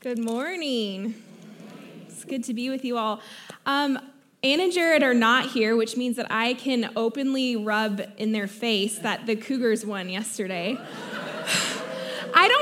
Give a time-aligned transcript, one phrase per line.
[0.00, 1.16] Good morning.
[2.06, 3.20] It's good to be with you all.
[3.66, 3.98] Um,
[4.44, 8.46] Ann and Jared are not here, which means that I can openly rub in their
[8.46, 10.78] face that the Cougars won yesterday.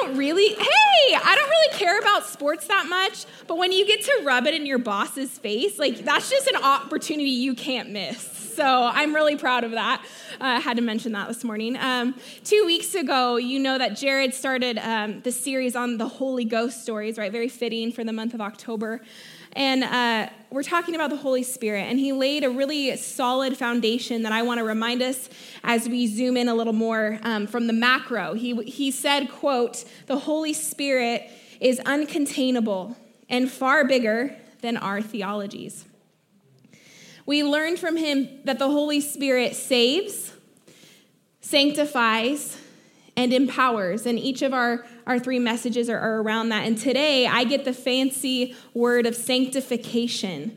[0.07, 4.03] Don't really, hey, I don't really care about sports that much, but when you get
[4.03, 8.21] to rub it in your boss's face, like that's just an opportunity you can't miss.
[8.55, 10.01] So I'm really proud of that.
[10.41, 11.77] Uh, I had to mention that this morning.
[11.77, 12.15] Um,
[12.45, 16.83] two weeks ago, you know that Jared started um, the series on the Holy Ghost
[16.83, 17.33] stories, right?
[17.33, 19.03] Very fitting for the month of October.
[19.57, 24.23] And uh, we're talking about the Holy Spirit, and he laid a really solid foundation
[24.25, 25.31] that I want to remind us
[25.65, 28.35] as we zoom in a little more um, from the macro.
[28.35, 32.97] He, he said, quote, the Holy Spirit is uncontainable
[33.31, 35.87] and far bigger than our theologies.
[37.25, 40.35] We learned from him that the Holy Spirit saves,
[41.41, 42.61] sanctifies,
[43.17, 44.05] and empowers.
[44.05, 46.67] in each of our, our three messages are, are around that.
[46.67, 50.57] And today I get the fancy word of sanctification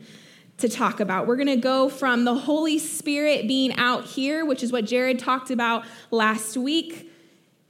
[0.58, 1.26] to talk about.
[1.26, 5.18] We're going to go from the Holy Spirit being out here, which is what Jared
[5.18, 7.10] talked about last week,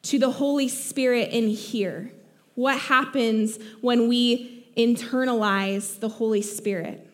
[0.02, 2.10] to the Holy Spirit in here.
[2.54, 7.06] What happens when we internalize the Holy Spirit?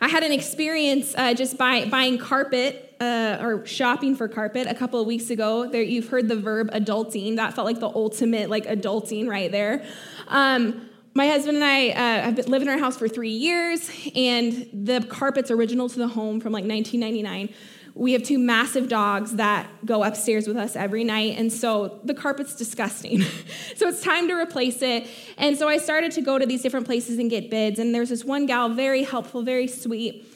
[0.00, 4.74] I had an experience uh, just by buying carpet uh, or shopping for carpet a
[4.74, 5.68] couple of weeks ago.
[5.68, 7.36] There, you've heard the verb adulting.
[7.36, 9.84] That felt like the ultimate like adulting right there.
[10.28, 13.88] Um, my husband and I uh, have been living in our house for three years,
[14.16, 17.54] and the carpet's original to the home from like 1999
[17.94, 22.14] we have two massive dogs that go upstairs with us every night, and so the
[22.14, 23.22] carpet's disgusting.
[23.76, 25.06] so it's time to replace it.
[25.38, 28.08] And so I started to go to these different places and get bids, and there's
[28.08, 30.26] this one gal, very helpful, very sweet.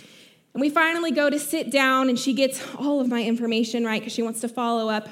[0.55, 4.01] And we finally go to sit down, and she gets all of my information right
[4.01, 5.09] because she wants to follow up.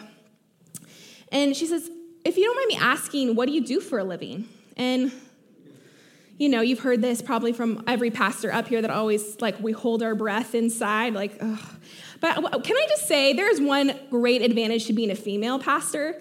[1.31, 1.91] And she says,
[2.25, 4.49] If you don't mind me asking, what do you do for a living?
[4.77, 5.13] And
[6.39, 9.73] you know, you've heard this probably from every pastor up here that always like we
[9.73, 11.59] hold our breath inside, like, ugh.
[12.21, 16.21] But uh, can I just say, there's one great advantage to being a female pastor.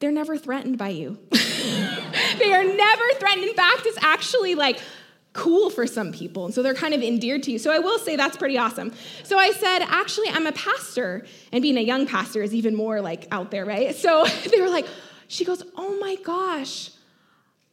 [0.00, 1.18] They're never threatened by you.
[1.30, 3.44] they are never threatened.
[3.44, 4.80] In fact, it's actually like
[5.34, 6.46] cool for some people.
[6.46, 7.58] And so they're kind of endeared to you.
[7.58, 8.92] So I will say that's pretty awesome.
[9.24, 11.26] So I said, actually, I'm a pastor.
[11.52, 13.94] And being a young pastor is even more like out there, right?
[13.94, 14.86] So they were like,
[15.28, 16.90] she goes, oh my gosh,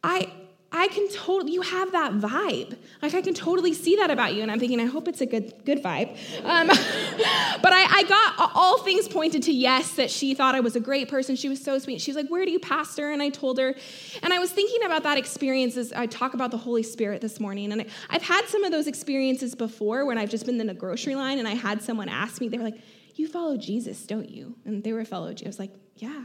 [0.02, 0.30] I,
[0.74, 2.78] I can totally, you have that vibe.
[3.02, 4.40] Like, I can totally see that about you.
[4.40, 6.16] And I'm thinking, I hope it's a good, good vibe.
[6.44, 6.66] Um,
[7.62, 10.80] but I, I, got all things pointed to yes, that she thought I was a
[10.80, 11.36] great person.
[11.36, 12.00] She was so sweet.
[12.00, 13.10] She was like, Where do you pastor?
[13.10, 13.74] And I told her.
[14.22, 17.38] And I was thinking about that experience as I talk about the Holy Spirit this
[17.38, 17.70] morning.
[17.72, 21.16] And I've had some of those experiences before when I've just been in a grocery
[21.16, 22.80] line and I had someone ask me, they were like,
[23.14, 24.56] You follow Jesus, don't you?
[24.64, 25.44] And they were a fellow Jew.
[25.44, 26.22] I was like, Yeah.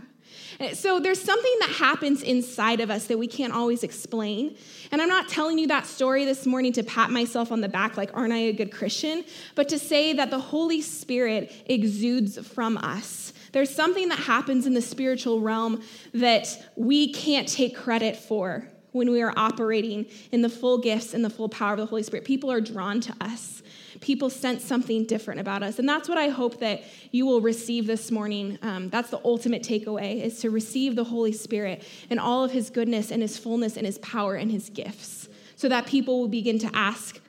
[0.74, 4.58] So there's something that happens inside of us that we can't always explain.
[4.92, 7.98] And I'm not telling you that story this morning to pat myself on the back,
[7.98, 9.24] like, aren't I a good Christian?
[9.56, 13.34] But to say that the Holy Spirit exudes from us.
[13.52, 15.82] There's something that happens in the spiritual realm
[16.14, 21.24] that we can't take credit for when we are operating in the full gifts and
[21.24, 22.26] the full power of the Holy Spirit.
[22.26, 23.62] People are drawn to us
[24.02, 25.80] people sense something different about us.
[25.80, 28.58] And that's what I hope that you will receive this morning.
[28.62, 32.70] Um, that's the ultimate takeaway is to receive the Holy Spirit and all of his
[32.70, 36.60] goodness and his fullness and his power and his gifts so that people will begin
[36.60, 37.20] to ask,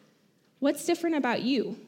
[0.59, 1.79] what's different about you?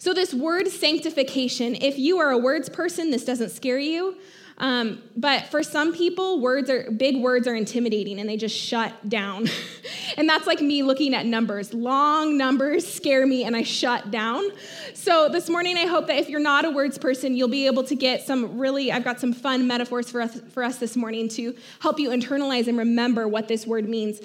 [0.00, 4.16] So, this word sanctification, if you are a words person, this doesn't scare you.
[4.58, 9.08] Um, but for some people, words are big words are intimidating and they just shut
[9.08, 9.48] down.
[10.16, 11.72] and that's like me looking at numbers.
[11.72, 14.44] Long numbers scare me and I shut down.
[14.94, 17.84] So this morning, I hope that if you're not a words person, you'll be able
[17.84, 21.28] to get some really, I've got some fun metaphors for us, for us this morning
[21.30, 24.20] to help you internalize and remember what this word means.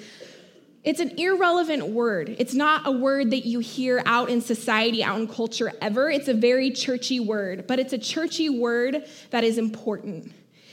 [0.84, 2.36] It's an irrelevant word.
[2.38, 6.10] It's not a word that you hear out in society, out in culture ever.
[6.10, 10.32] It's a very churchy word, but it's a churchy word that is important.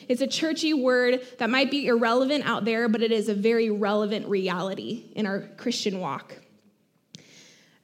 [0.10, 3.70] It's a churchy word that might be irrelevant out there, but it is a very
[3.70, 6.36] relevant reality in our Christian walk.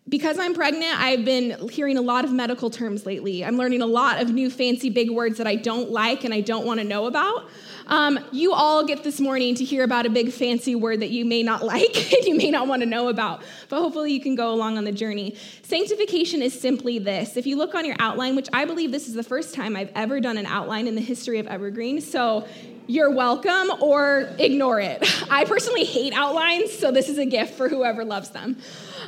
[0.09, 3.45] Because I'm pregnant, I've been hearing a lot of medical terms lately.
[3.45, 6.41] I'm learning a lot of new fancy big words that I don't like and I
[6.41, 7.49] don't want to know about.
[7.87, 11.23] Um, you all get this morning to hear about a big fancy word that you
[11.23, 14.35] may not like and you may not want to know about, but hopefully you can
[14.35, 15.35] go along on the journey.
[15.63, 17.37] Sanctification is simply this.
[17.37, 19.91] If you look on your outline, which I believe this is the first time I've
[19.95, 22.45] ever done an outline in the history of Evergreen, so
[22.87, 24.99] you're welcome or ignore it.
[25.29, 28.57] I personally hate outlines, so this is a gift for whoever loves them.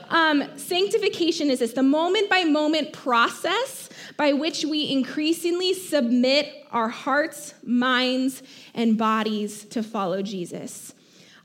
[0.09, 3.88] Um, sanctification is this the moment by moment process
[4.19, 8.43] by which we increasingly submit our hearts, minds,
[8.73, 10.93] and bodies to follow Jesus.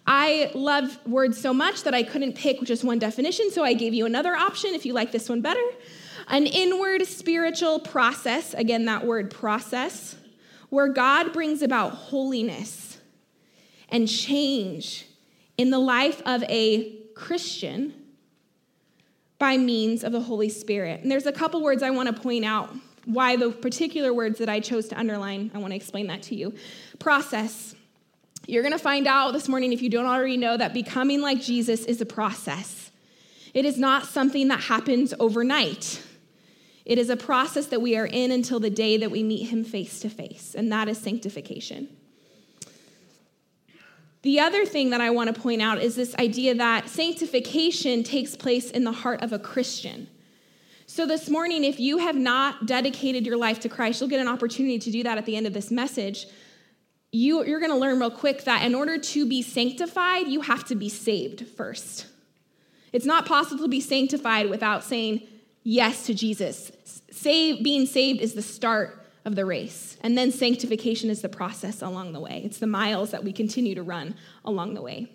[0.09, 3.95] I love words so much that I couldn't pick just one definition, so I gave
[3.95, 5.63] you another option if you like this one better.
[6.27, 10.17] An inward spiritual process, again, that word process,
[10.69, 12.99] where God brings about holiness
[13.89, 15.07] and change
[15.57, 17.95] in the life of a Christian
[19.45, 21.03] by means of the Holy Spirit.
[21.03, 22.75] And there's a couple words I want to point out
[23.05, 26.35] why the particular words that I chose to underline, I want to explain that to
[26.35, 26.55] you.
[26.99, 27.75] Process.
[28.47, 31.43] You're going to find out this morning, if you don't already know, that becoming like
[31.43, 32.91] Jesus is a process.
[33.53, 36.03] It is not something that happens overnight.
[36.87, 39.63] It is a process that we are in until the day that we meet him
[39.63, 41.95] face to face, and that is sanctification.
[44.25, 48.37] The other thing that I want to point out is this idea that sanctification takes
[48.37, 50.09] place in the heart of a Christian.
[50.87, 54.29] So, this morning, if you have not dedicated your life to Christ, you'll get an
[54.29, 56.27] opportunity to do that at the end of this message
[57.15, 60.65] you, you're going to learn real quick that in order to be sanctified, you have
[60.65, 62.07] to be saved first.
[62.93, 65.23] It's not possible to be sanctified without saying
[65.63, 66.73] yes to Jesus.
[67.13, 71.81] Save, being saved is the start of the race, and then sanctification is the process
[71.81, 72.43] along the way.
[72.45, 75.11] It's the miles that we continue to run along the way.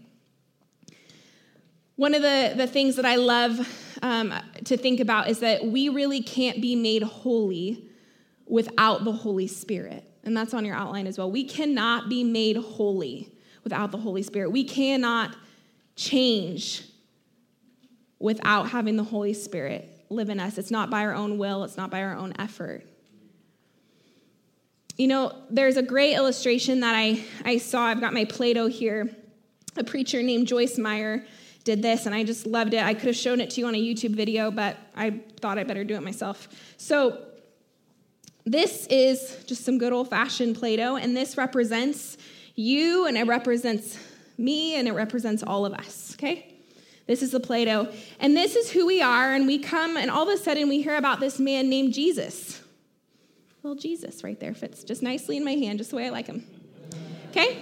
[1.95, 3.59] One of the, the things that I love
[4.01, 4.33] um,
[4.63, 7.89] to think about is that we really can't be made holy
[8.47, 11.31] without the Holy Spirit and that's on your outline as well.
[11.31, 13.31] We cannot be made holy
[13.63, 14.51] without the Holy Spirit.
[14.51, 15.35] We cannot
[15.95, 16.83] change
[18.19, 20.57] without having the Holy Spirit live in us.
[20.57, 22.83] It's not by our own will, it's not by our own effort.
[25.00, 27.86] You know, there's a great illustration that I, I saw.
[27.86, 29.10] I've got my Play Doh here.
[29.78, 31.25] A preacher named Joyce Meyer
[31.63, 32.84] did this, and I just loved it.
[32.84, 35.63] I could have shown it to you on a YouTube video, but I thought I
[35.63, 36.50] better do it myself.
[36.75, 37.18] So,
[38.44, 42.18] this is just some good old fashioned Play Doh, and this represents
[42.56, 43.98] you, and it represents
[44.38, 46.57] me, and it represents all of us, okay?
[47.07, 47.88] This is the Play Doh.
[48.19, 50.81] And this is who we are, and we come, and all of a sudden we
[50.81, 52.58] hear about this man named Jesus.
[53.63, 56.27] Well, Jesus right there fits just nicely in my hand, just the way I like
[56.27, 56.45] him.
[57.29, 57.61] Okay?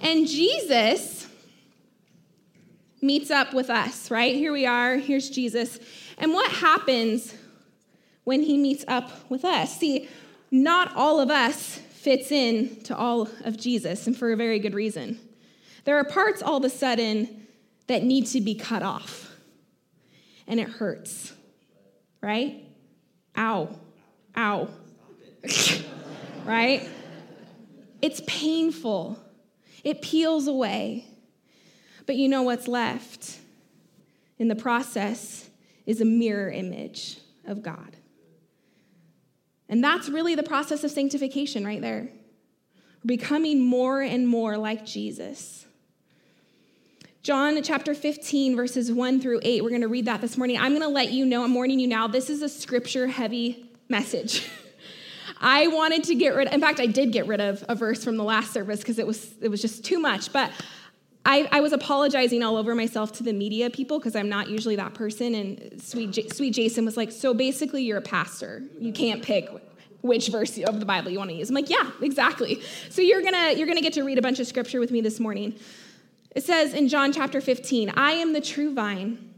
[0.00, 1.28] And Jesus
[3.02, 4.34] meets up with us, right?
[4.34, 5.78] Here we are, here's Jesus.
[6.16, 7.34] And what happens
[8.24, 9.78] when he meets up with us.
[9.78, 10.08] See,
[10.50, 14.74] not all of us fits in to all of Jesus, and for a very good
[14.74, 15.18] reason.
[15.84, 17.46] There are parts all of a sudden
[17.86, 19.34] that need to be cut off,
[20.46, 21.32] and it hurts,
[22.22, 22.62] right?
[23.36, 23.68] Ow,
[24.36, 24.68] ow,
[26.44, 26.88] right?
[28.02, 29.18] It's painful,
[29.82, 31.06] it peels away.
[32.06, 33.38] But you know what's left
[34.38, 35.48] in the process
[35.86, 37.96] is a mirror image of God.
[39.68, 42.08] And that's really the process of sanctification right there.
[43.02, 45.66] We're becoming more and more like Jesus.
[47.22, 50.58] John chapter 15, verses 1 through 8, we're going to read that this morning.
[50.58, 53.70] I'm going to let you know, I'm warning you now, this is a scripture heavy
[53.88, 54.50] message.
[55.44, 58.02] I wanted to get rid, of in fact, I did get rid of a verse
[58.02, 60.32] from the last service because it was, it was just too much.
[60.32, 60.50] But
[61.26, 64.76] I, I, was apologizing all over myself to the media people because I'm not usually
[64.76, 65.34] that person.
[65.34, 68.62] And sweet, J- sweet Jason was like, So basically, you're a pastor.
[68.78, 69.50] You can't pick
[70.00, 71.50] which verse of the Bible you want to use.
[71.50, 72.62] I'm like, Yeah, exactly.
[72.88, 75.20] So you're gonna you're gonna get to read a bunch of scripture with me this
[75.20, 75.54] morning.
[76.34, 79.33] It says in John chapter 15, I am the true vine.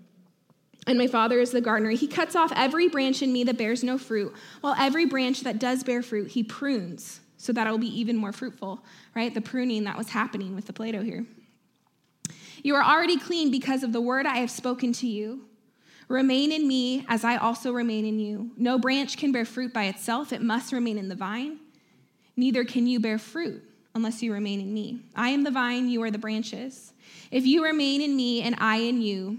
[0.87, 1.91] And my father is the gardener.
[1.91, 5.59] He cuts off every branch in me that bears no fruit, while every branch that
[5.59, 9.33] does bear fruit, he prunes so that it will be even more fruitful, right?
[9.35, 11.27] The pruning that was happening with the Play Doh here.
[12.63, 15.47] You are already clean because of the word I have spoken to you.
[16.09, 18.51] Remain in me as I also remain in you.
[18.57, 21.59] No branch can bear fruit by itself, it must remain in the vine.
[22.37, 23.63] Neither can you bear fruit
[23.95, 25.01] unless you remain in me.
[25.15, 26.93] I am the vine, you are the branches.
[27.31, 29.39] If you remain in me and I in you,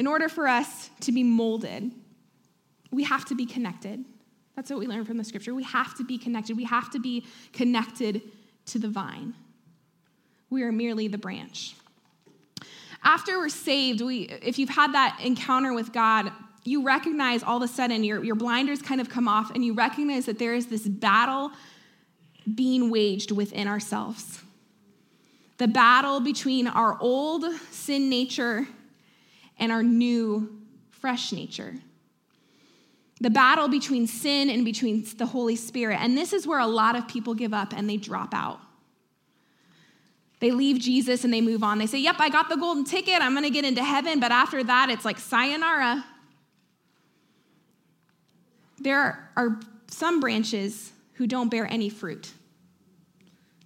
[0.00, 1.92] in order for us to be molded,
[2.90, 4.02] we have to be connected.
[4.56, 5.54] That's what we learn from the scripture.
[5.54, 6.56] We have to be connected.
[6.56, 8.22] We have to be connected
[8.64, 9.34] to the vine.
[10.48, 11.76] We are merely the branch.
[13.04, 16.32] After we're saved, we, if you've had that encounter with God,
[16.64, 19.74] you recognize all of a sudden your, your blinders kind of come off and you
[19.74, 21.52] recognize that there is this battle
[22.54, 24.40] being waged within ourselves.
[25.58, 28.66] the battle between our old sin nature
[29.60, 30.58] and our new
[30.90, 31.74] fresh nature.
[33.20, 36.00] The battle between sin and between the Holy Spirit.
[36.00, 38.60] And this is where a lot of people give up and they drop out.
[40.40, 41.78] They leave Jesus and they move on.
[41.78, 43.20] They say, Yep, I got the golden ticket.
[43.20, 44.20] I'm going to get into heaven.
[44.20, 46.02] But after that, it's like sayonara.
[48.78, 52.32] There are some branches who don't bear any fruit.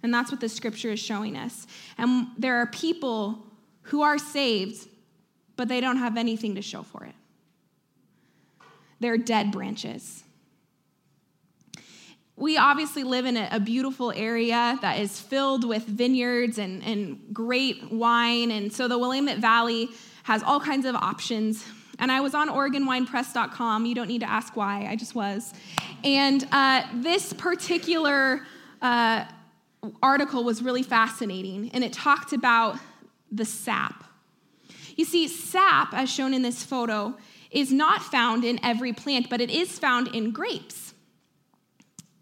[0.03, 1.65] And that's what the scripture is showing us.
[1.97, 3.39] And there are people
[3.83, 4.87] who are saved,
[5.55, 7.15] but they don't have anything to show for it.
[8.99, 10.23] They're dead branches.
[12.37, 17.91] We obviously live in a, beautiful area that is filled with vineyards and, and great
[17.91, 18.51] wine.
[18.51, 19.87] And so the Willamette Valley
[20.23, 21.65] has all kinds of options.
[21.97, 23.85] And I was on OregonWinePress.com.
[23.85, 25.53] You don't need to ask why, I just was.
[26.03, 28.45] And uh, this particular
[28.81, 29.25] uh,
[30.01, 32.77] article was really fascinating, and it talked about
[33.31, 34.03] the sap.
[34.95, 37.15] You see, sap, as shown in this photo,
[37.51, 40.93] is not found in every plant, but it is found in grapes.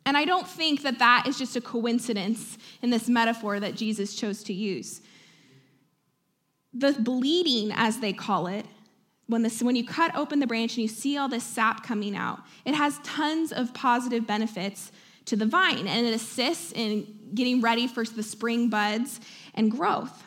[0.06, 4.16] And I don't think that that is just a coincidence in this metaphor that Jesus
[4.16, 5.02] chose to use.
[6.74, 8.66] The bleeding, as they call it,
[9.28, 12.16] when, this, when you cut open the branch and you see all this sap coming
[12.16, 14.92] out, it has tons of positive benefits
[15.26, 19.22] to the vine and it assists in getting ready for the spring buds
[19.56, 20.24] and growth.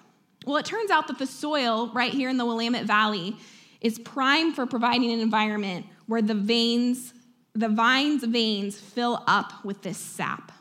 [0.47, 3.37] Well, it turns out that the soil right here in the Willamette Valley
[3.81, 7.13] is prime for providing an environment where the veins,
[7.53, 10.53] the vine's veins fill up with this sap.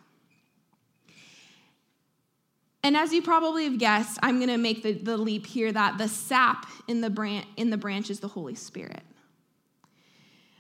[2.84, 5.98] And as you probably have guessed, I'm going to make the, the leap here that
[5.98, 9.02] the sap in the, branch, in the branch is the Holy Spirit.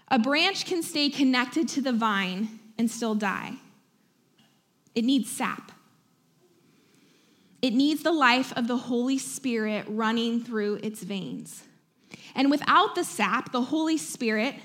[0.10, 3.53] A branch can stay connected to the vine and still die.
[4.94, 5.72] It needs sap.
[7.62, 11.63] It needs the life of the Holy Spirit running through its veins.
[12.35, 14.55] And without the sap, the Holy Spirit,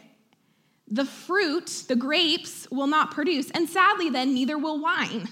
[0.88, 3.50] the fruit, the grapes, will not produce.
[3.52, 5.28] And sadly, then, neither will wine.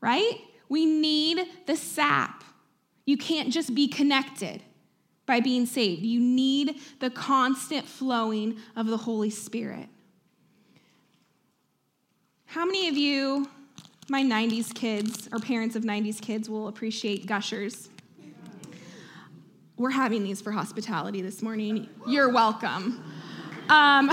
[0.00, 0.40] Right?
[0.68, 2.44] We need the sap.
[3.04, 4.62] You can't just be connected
[5.26, 9.88] by being saved, you need the constant flowing of the Holy Spirit.
[12.46, 13.48] How many of you,
[14.08, 17.88] my 90s kids or parents of 90s kids, will appreciate gushers?
[19.76, 21.88] We're having these for hospitality this morning.
[22.06, 23.04] You're welcome.
[23.68, 24.10] Um,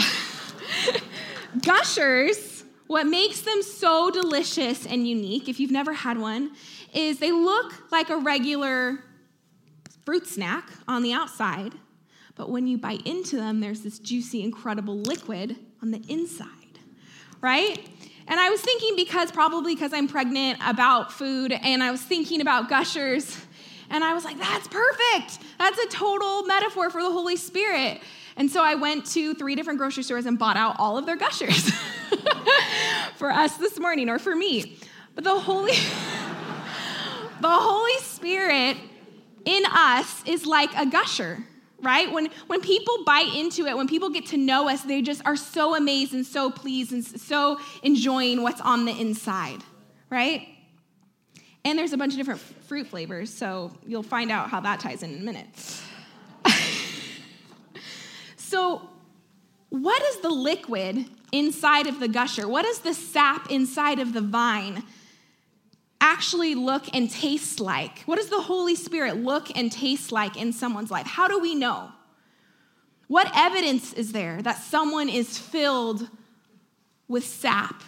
[1.61, 6.51] gushers, what makes them so delicious and unique, if you've never had one,
[6.93, 8.99] is they look like a regular
[10.05, 11.73] fruit snack on the outside,
[12.35, 16.47] but when you bite into them, there's this juicy, incredible liquid on the inside,
[17.41, 17.87] right?
[18.27, 22.41] And I was thinking because probably because I'm pregnant about food and I was thinking
[22.41, 23.37] about gushers
[23.89, 25.39] and I was like that's perfect.
[25.57, 28.01] That's a total metaphor for the Holy Spirit.
[28.35, 31.15] And so I went to three different grocery stores and bought out all of their
[31.15, 31.69] gushers
[33.15, 34.77] for us this morning or for me.
[35.15, 35.73] But the Holy
[37.41, 38.77] the Holy Spirit
[39.45, 41.43] in us is like a gusher
[41.83, 42.11] right?
[42.11, 45.35] When, when people bite into it, when people get to know us, they just are
[45.35, 49.63] so amazed and so pleased and so enjoying what's on the inside,
[50.09, 50.47] right?
[51.65, 55.03] And there's a bunch of different fruit flavors, so you'll find out how that ties
[55.03, 55.81] in in a minute.
[58.35, 58.89] so,
[59.69, 62.47] what is the liquid inside of the gusher?
[62.47, 64.83] What is the sap inside of the vine
[66.03, 68.01] actually look and taste like?
[68.01, 71.07] What does the Holy Spirit look and taste like in someone's life?
[71.07, 71.89] How do we know?
[73.07, 76.09] What evidence is there that someone is filled
[77.07, 77.81] with sap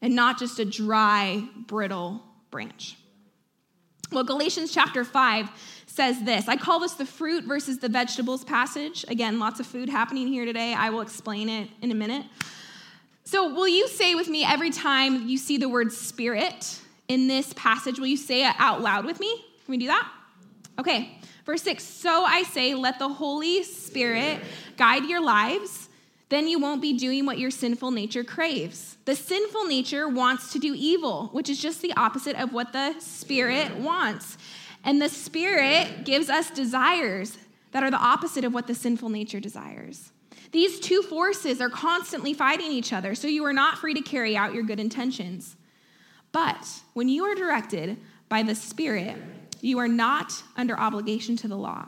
[0.00, 2.96] and not just a dry, brittle branch?
[4.12, 5.48] Well, Galatians chapter 5
[5.86, 6.46] says this.
[6.46, 9.04] I call this the fruit versus the vegetables passage.
[9.08, 10.74] Again, lots of food happening here today.
[10.74, 12.24] I will explain it in a minute.
[13.24, 16.82] So, will you say with me every time you see the word spirit?
[17.08, 17.98] In this passage.
[17.98, 19.44] Will you say it out loud with me?
[19.64, 20.10] Can we do that?
[20.78, 21.18] Okay.
[21.44, 24.40] Verse 6 So I say, let the Holy Spirit
[24.76, 25.88] guide your lives.
[26.28, 28.96] Then you won't be doing what your sinful nature craves.
[29.04, 32.98] The sinful nature wants to do evil, which is just the opposite of what the
[32.98, 34.36] Spirit wants.
[34.82, 37.38] And the Spirit gives us desires
[37.70, 40.10] that are the opposite of what the sinful nature desires.
[40.50, 44.36] These two forces are constantly fighting each other, so you are not free to carry
[44.36, 45.55] out your good intentions.
[46.36, 47.96] But when you are directed
[48.28, 49.16] by the Spirit,
[49.62, 51.86] you are not under obligation to the law.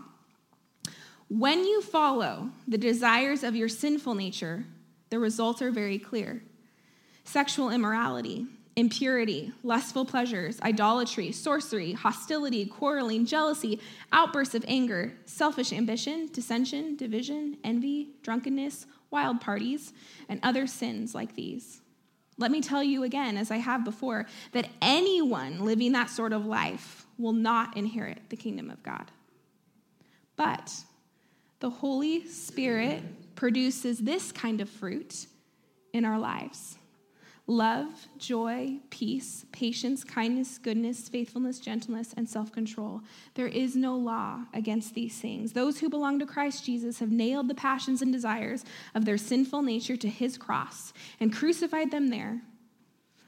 [1.28, 4.64] When you follow the desires of your sinful nature,
[5.10, 6.42] the results are very clear
[7.24, 13.78] sexual immorality, impurity, lustful pleasures, idolatry, sorcery, hostility, quarreling, jealousy,
[14.12, 19.92] outbursts of anger, selfish ambition, dissension, division, envy, drunkenness, wild parties,
[20.26, 21.82] and other sins like these.
[22.38, 26.46] Let me tell you again, as I have before, that anyone living that sort of
[26.46, 29.10] life will not inherit the kingdom of God.
[30.36, 30.72] But
[31.58, 33.02] the Holy Spirit
[33.34, 35.26] produces this kind of fruit
[35.92, 36.78] in our lives
[37.48, 37.88] love,
[38.18, 43.00] joy, peace, patience, kindness, goodness, faithfulness, gentleness, and self control.
[43.34, 45.54] There is no law against these things.
[45.54, 48.64] Those who belong to Christ Jesus have nailed the passions and desires
[48.94, 52.42] of their sinful nature to his cross and crucified them there.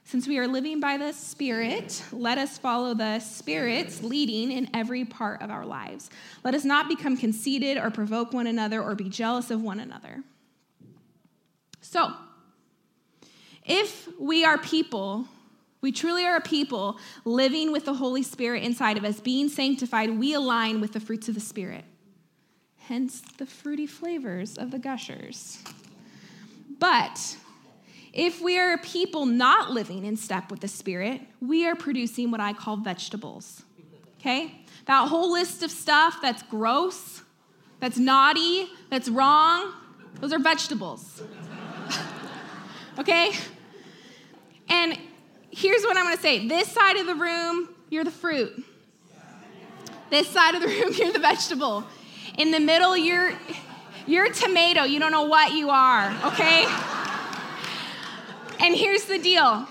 [0.05, 5.05] Since we are living by the Spirit, let us follow the Spirit's leading in every
[5.05, 6.11] part of our lives.
[6.45, 10.23] Let us not become conceited or provoke one another or be jealous of one another.
[11.81, 12.13] So,
[13.71, 15.27] if we are people,
[15.81, 20.19] we truly are a people living with the Holy Spirit inside of us, being sanctified,
[20.19, 21.85] we align with the fruits of the Spirit.
[22.79, 25.63] Hence the fruity flavors of the gushers.
[26.81, 27.37] But
[28.13, 32.33] if we are a people not living in step with the Spirit, we are producing
[32.33, 33.63] what I call vegetables.
[34.19, 34.61] Okay?
[34.87, 37.23] That whole list of stuff that's gross,
[37.79, 39.73] that's naughty, that's wrong,
[40.21, 41.23] those are vegetables.
[42.99, 43.33] okay?
[44.71, 44.97] And
[45.51, 48.65] here's what I'm gonna say this side of the room, you're the fruit.
[50.09, 51.85] This side of the room, you're the vegetable.
[52.39, 53.33] In the middle, you're,
[54.07, 54.85] you're a tomato.
[54.85, 56.67] You don't know what you are, okay?
[58.61, 59.67] and here's the deal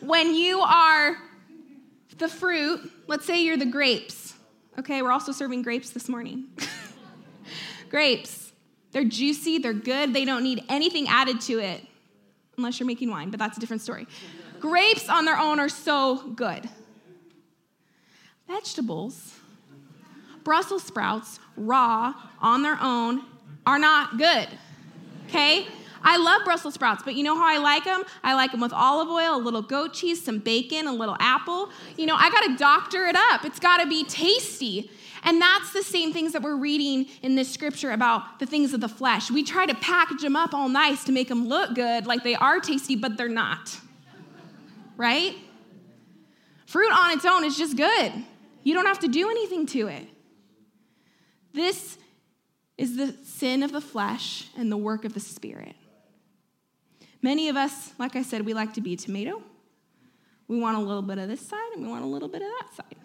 [0.00, 1.18] when you are
[2.16, 4.34] the fruit, let's say you're the grapes,
[4.78, 5.02] okay?
[5.02, 6.46] We're also serving grapes this morning.
[7.90, 8.52] grapes,
[8.92, 11.84] they're juicy, they're good, they don't need anything added to it
[12.60, 14.06] unless you're making wine, but that's a different story.
[14.60, 16.68] Grapes on their own are so good.
[18.46, 19.34] Vegetables,
[20.44, 23.24] Brussels sprouts, raw, on their own,
[23.66, 24.48] are not good.
[25.28, 25.66] Okay?
[26.02, 28.02] I love Brussels sprouts, but you know how I like them?
[28.22, 31.70] I like them with olive oil, a little goat cheese, some bacon, a little apple.
[31.96, 33.44] You know, I got to doctor it up.
[33.44, 34.90] It's got to be tasty.
[35.22, 38.80] And that's the same things that we're reading in this scripture about the things of
[38.80, 39.30] the flesh.
[39.30, 42.34] We try to package them up all nice to make them look good, like they
[42.34, 43.78] are tasty, but they're not.
[44.96, 45.36] Right?
[46.66, 48.12] Fruit on its own is just good.
[48.62, 50.06] You don't have to do anything to it.
[51.52, 51.98] This
[52.78, 55.74] is the sin of the flesh and the work of the spirit.
[57.22, 59.42] Many of us, like I said, we like to be tomato.
[60.48, 62.48] We want a little bit of this side and we want a little bit of
[62.48, 62.96] that side.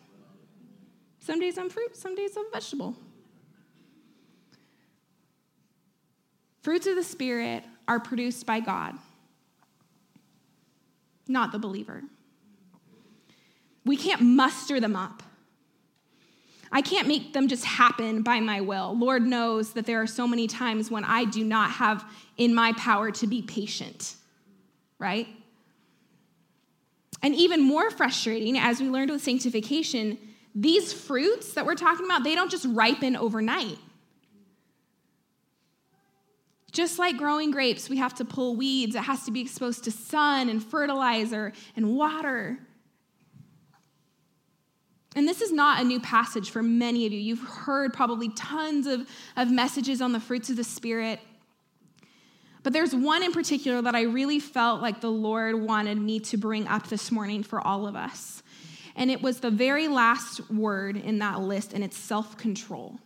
[1.26, 2.96] Some days I'm fruit, some days I'm vegetable.
[6.62, 8.94] Fruits of the Spirit are produced by God,
[11.28, 12.04] not the believer.
[13.86, 15.24] We can't muster them up.
[16.72, 18.96] I can't make them just happen by my will.
[18.96, 22.06] Lord knows that there are so many times when I do not have
[22.38, 24.14] in my power to be patient,
[25.00, 25.28] right?
[27.24, 30.20] And even more frustrating, as we learned with sanctification,
[30.56, 33.78] these fruits that we're talking about, they don't just ripen overnight.
[36.72, 38.96] Just like growing grapes, we have to pull weeds.
[38.96, 42.58] It has to be exposed to sun and fertilizer and water.
[45.16, 47.20] And this is not a new passage for many of you.
[47.20, 51.20] You've heard probably tons of, of messages on the fruits of the Spirit.
[52.64, 56.38] But there's one in particular that I really felt like the Lord wanted me to
[56.38, 58.44] bring up this morning for all of us.
[58.96, 63.00] And it was the very last word in that list, and it's self control.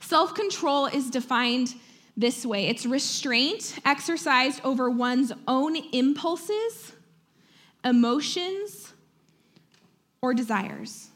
[0.00, 1.74] Self control is defined
[2.16, 6.92] this way it's restraint exercised over one's own impulses,
[7.84, 8.92] emotions,
[10.22, 11.08] or desires.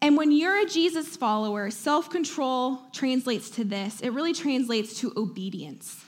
[0.00, 5.12] And when you're a Jesus follower, self control translates to this it really translates to
[5.16, 6.04] obedience.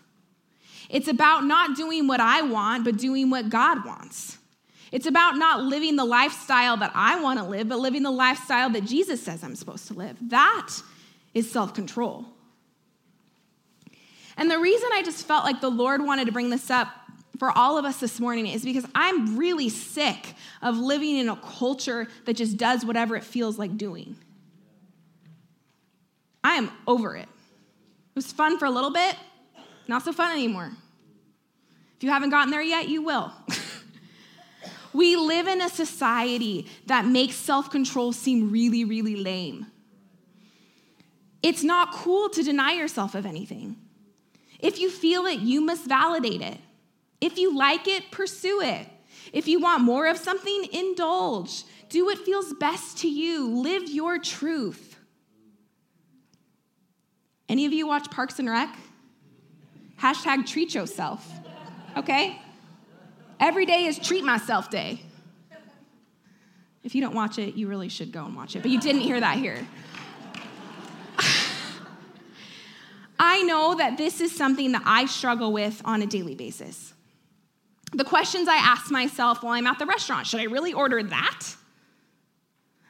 [0.89, 4.39] It's about not doing what I want, but doing what God wants.
[4.95, 8.71] It's about not living the lifestyle that I want to live, but living the lifestyle
[8.71, 10.17] that Jesus says I'm supposed to live.
[10.31, 10.71] That
[11.35, 12.27] is self control.
[14.37, 16.87] And the reason I just felt like the Lord wanted to bring this up
[17.41, 21.35] for all of us this morning is because I'm really sick of living in a
[21.35, 24.15] culture that just does whatever it feels like doing.
[26.45, 27.27] I am over it.
[27.27, 29.17] It was fun for a little bit,
[29.89, 30.71] not so fun anymore.
[31.97, 33.33] If you haven't gotten there yet, you will.
[34.95, 39.67] We live in a society that makes self control seem really, really lame.
[41.43, 43.77] It's not cool to deny yourself of anything.
[44.61, 46.59] If you feel it, you must validate it.
[47.21, 48.87] If you like it, pursue it.
[49.33, 51.65] If you want more of something, indulge.
[51.91, 53.49] Do what feels best to you.
[53.61, 54.97] Live your truth.
[57.49, 58.75] Any of you watch Parks and Rec?
[60.01, 61.31] Hashtag treat yourself.
[61.97, 62.41] Okay?
[63.45, 65.03] Every day is treat myself day.
[66.83, 69.03] If you don't watch it, you really should go and watch it, but you didn't
[69.03, 69.67] hear that here.
[73.19, 76.95] I know that this is something that I struggle with on a daily basis.
[77.93, 81.47] The questions I ask myself while I'm at the restaurant should I really order that?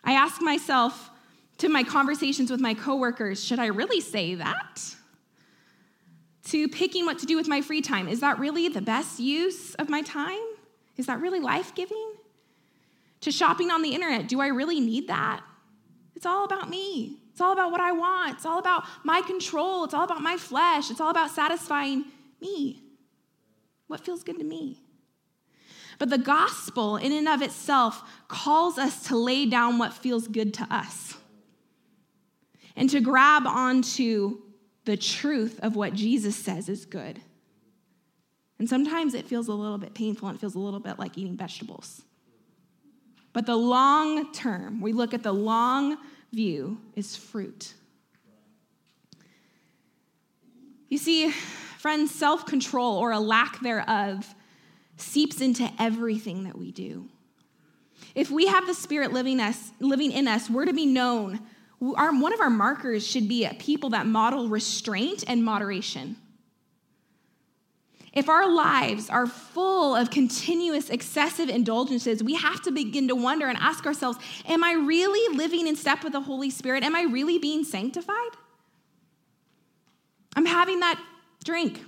[0.04, 1.10] I ask myself
[1.58, 4.94] to my conversations with my coworkers should I really say that?
[6.44, 9.74] To picking what to do with my free time is that really the best use
[9.76, 10.38] of my time?
[10.96, 12.12] Is that really life giving?
[13.22, 15.42] To shopping on the internet, do I really need that?
[16.14, 17.18] It's all about me.
[17.32, 18.36] It's all about what I want.
[18.36, 19.84] It's all about my control.
[19.84, 20.90] It's all about my flesh.
[20.90, 22.04] It's all about satisfying
[22.40, 22.82] me.
[23.88, 24.80] What feels good to me?
[25.98, 30.52] But the gospel, in and of itself, calls us to lay down what feels good
[30.54, 31.14] to us
[32.76, 34.38] and to grab onto
[34.84, 37.20] the truth of what Jesus says is good.
[38.58, 41.18] And sometimes it feels a little bit painful and it feels a little bit like
[41.18, 42.02] eating vegetables.
[43.32, 45.98] But the long term, we look at the long
[46.32, 47.74] view, is fruit.
[50.88, 54.34] You see, friends, self control or a lack thereof
[54.96, 57.08] seeps into everything that we do.
[58.14, 61.40] If we have the Spirit living, us, living in us, we're to be known.
[61.96, 66.16] Our, one of our markers should be people that model restraint and moderation.
[68.14, 73.48] If our lives are full of continuous excessive indulgences, we have to begin to wonder
[73.48, 76.84] and ask ourselves Am I really living in step with the Holy Spirit?
[76.84, 78.30] Am I really being sanctified?
[80.36, 81.02] I'm having that
[81.44, 81.80] drink.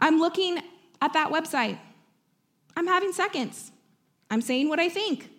[0.00, 0.58] I'm looking
[1.00, 1.78] at that website.
[2.76, 3.70] I'm having seconds.
[4.30, 5.30] I'm saying what I think.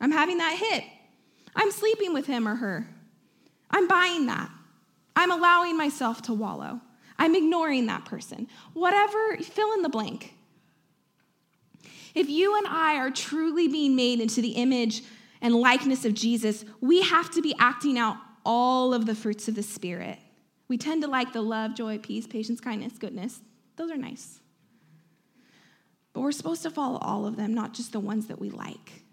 [0.00, 0.84] I'm having that hit.
[1.56, 2.88] I'm sleeping with him or her.
[3.70, 4.50] I'm buying that.
[5.16, 6.80] I'm allowing myself to wallow.
[7.18, 8.46] I'm ignoring that person.
[8.74, 10.34] Whatever, fill in the blank.
[12.14, 15.02] If you and I are truly being made into the image
[15.40, 19.54] and likeness of Jesus, we have to be acting out all of the fruits of
[19.54, 20.18] the Spirit.
[20.68, 23.40] We tend to like the love, joy, peace, patience, kindness, goodness.
[23.76, 24.40] Those are nice.
[26.12, 29.04] But we're supposed to follow all of them, not just the ones that we like.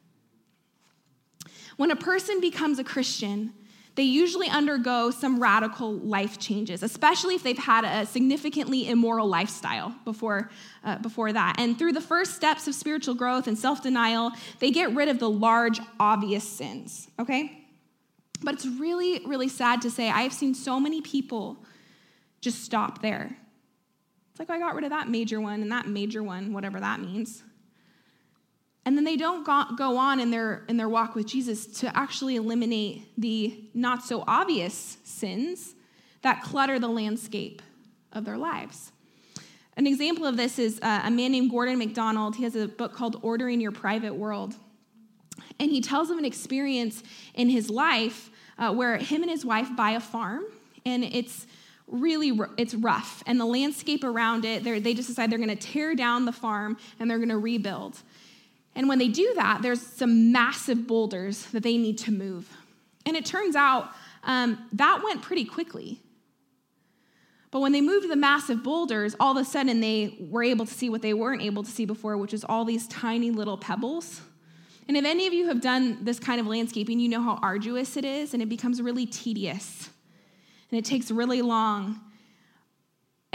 [1.77, 3.53] When a person becomes a Christian,
[3.95, 9.95] they usually undergo some radical life changes, especially if they've had a significantly immoral lifestyle
[10.03, 10.49] before,
[10.83, 11.55] uh, before that.
[11.59, 15.19] And through the first steps of spiritual growth and self denial, they get rid of
[15.19, 17.65] the large, obvious sins, okay?
[18.41, 21.57] But it's really, really sad to say I have seen so many people
[22.41, 23.37] just stop there.
[24.31, 26.99] It's like, I got rid of that major one and that major one, whatever that
[26.99, 27.41] means.
[28.85, 32.35] And then they don't go on in their, in their walk with Jesus to actually
[32.35, 35.73] eliminate the not so obvious sins
[36.21, 37.63] that clutter the landscape
[38.13, 38.91] of their lives.
[39.75, 42.35] An example of this is uh, a man named Gordon MacDonald.
[42.35, 44.53] He has a book called Ordering Your Private World.
[45.59, 49.67] And he tells of an experience in his life uh, where him and his wife
[49.75, 50.43] buy a farm,
[50.85, 51.45] and it's
[51.87, 55.93] really it's rough and the landscape around it they just decide they're going to tear
[55.93, 58.01] down the farm and they're going to rebuild
[58.75, 62.49] and when they do that, there's some massive boulders that they need to move.
[63.05, 63.89] And it turns out
[64.23, 66.01] um, that went pretty quickly.
[67.51, 70.73] But when they moved the massive boulders, all of a sudden they were able to
[70.73, 74.21] see what they weren't able to see before, which is all these tiny little pebbles.
[74.87, 77.95] And if any of you have done this kind of landscaping, you know how arduous
[77.95, 79.89] it is, and it becomes really tedious.
[80.69, 82.01] And it takes really long.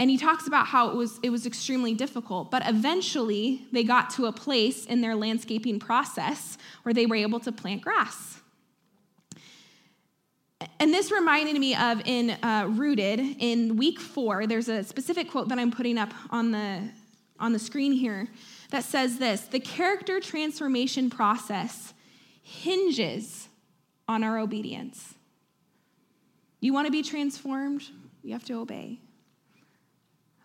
[0.01, 2.49] And he talks about how it was, it was extremely difficult.
[2.49, 7.39] But eventually, they got to a place in their landscaping process where they were able
[7.41, 8.39] to plant grass.
[10.79, 15.49] And this reminded me of in uh, Rooted, in week four, there's a specific quote
[15.49, 16.89] that I'm putting up on the,
[17.39, 18.27] on the screen here
[18.71, 21.93] that says this The character transformation process
[22.41, 23.49] hinges
[24.07, 25.13] on our obedience.
[26.59, 27.83] You want to be transformed?
[28.23, 28.97] You have to obey.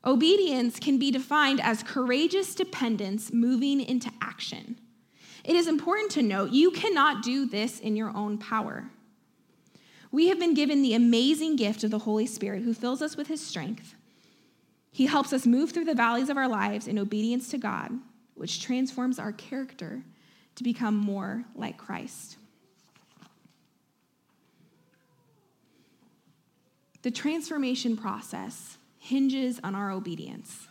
[0.06, 4.78] Obedience can be defined as courageous dependence moving into action.
[5.42, 8.88] It is important to note you cannot do this in your own power.
[10.12, 13.26] We have been given the amazing gift of the Holy Spirit who fills us with
[13.26, 13.96] his strength.
[14.92, 17.90] He helps us move through the valleys of our lives in obedience to God,
[18.34, 20.02] which transforms our character
[20.54, 22.36] to become more like Christ.
[27.02, 30.66] The transformation process hinges on our obedience.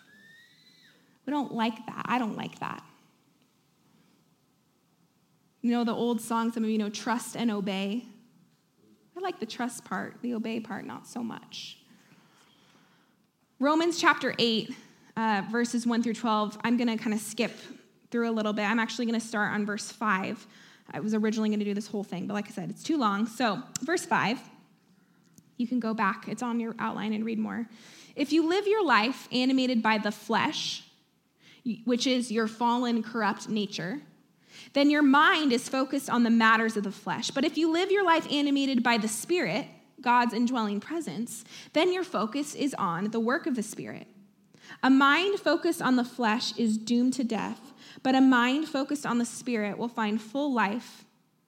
[1.25, 2.05] We don't like that.
[2.05, 2.83] I don't like that.
[5.61, 8.05] You know the old song, some of you know, trust and obey.
[9.17, 11.79] I like the trust part, the obey part, not so much.
[13.59, 14.75] Romans chapter 8,
[15.15, 17.53] uh, verses 1 through 12, I'm going to kind of skip
[18.11, 18.63] through a little bit.
[18.63, 20.45] I'm actually going to start on verse 5.
[20.91, 22.97] I was originally going to do this whole thing, but like I said, it's too
[22.97, 23.25] long.
[23.25, 24.39] So, verse 5,
[25.57, 27.67] you can go back, it's on your outline and read more.
[28.15, 30.83] If you live your life animated by the flesh,
[31.83, 34.01] which is your fallen, corrupt nature,
[34.73, 37.31] then your mind is focused on the matters of the flesh.
[37.31, 39.67] But if you live your life animated by the Spirit,
[40.01, 44.07] God's indwelling presence, then your focus is on the work of the Spirit.
[44.83, 47.73] A mind focused on the flesh is doomed to death,
[48.03, 51.05] but a mind focused on the Spirit will find full life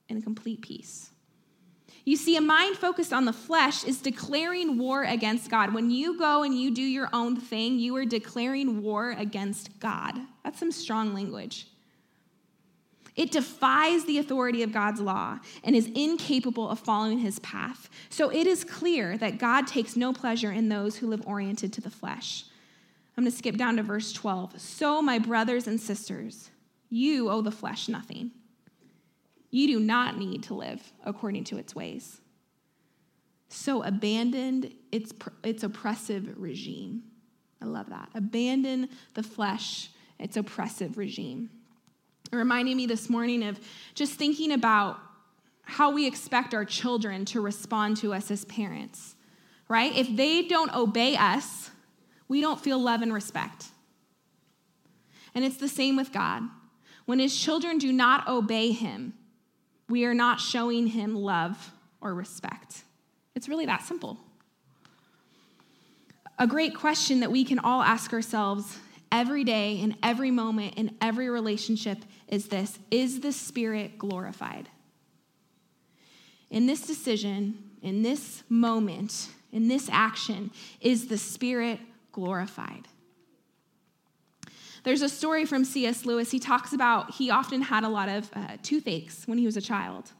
[0.10, 1.12] and complete peace.
[2.08, 5.74] You see, a mind focused on the flesh is declaring war against God.
[5.74, 10.17] When you go and you do your own thing, you are declaring war against God.
[10.41, 11.67] That's some strong language.
[13.17, 17.89] It defies the authority of God's law and is incapable of following his path.
[18.10, 21.82] So it is clear that God takes no pleasure in those who live oriented to
[21.82, 22.46] the flesh.
[23.17, 24.62] I'm going to skip down to verse 12.
[24.62, 26.52] So, my brothers and sisters,
[26.89, 28.32] you owe the flesh nothing.
[29.50, 32.22] You do not need to live according to its ways.
[33.50, 37.04] So, abandon its, its oppressive regime.
[37.62, 38.10] I love that.
[38.14, 41.50] Abandon the flesh, its oppressive regime.
[42.32, 43.60] It reminded me this morning of
[43.96, 45.00] just thinking about
[45.62, 49.16] how we expect our children to respond to us as parents,
[49.68, 49.96] right?
[49.96, 51.72] If they don't obey us,
[52.28, 53.66] we don't feel love and respect.
[55.34, 56.44] And it's the same with God.
[57.06, 59.14] When his children do not obey him,
[59.89, 61.71] we are not showing him love
[62.02, 62.84] or respect.
[63.36, 64.17] It's really that simple.
[66.39, 68.78] A great question that we can all ask ourselves
[69.12, 74.69] every day, in every moment, in every relationship is this Is the Spirit glorified?
[76.50, 81.80] In this decision, in this moment, in this action, is the Spirit
[82.12, 82.88] glorified?
[84.88, 86.06] There's a story from C.S.
[86.06, 86.32] Lewis.
[86.32, 89.62] He talks about he often had a lot of uh, toothaches when he was a
[89.62, 90.13] child.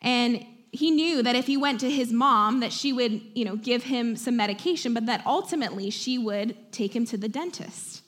[0.00, 3.56] And he knew that if he went to his mom that she would you know
[3.56, 8.02] give him some medication but that ultimately she would take him to the dentist